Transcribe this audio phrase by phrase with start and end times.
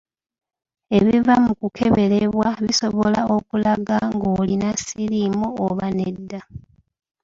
[0.97, 6.41] Ebiva mu kukeberebwa bisobola okulaga oba ng’olina siriimu oba nedda.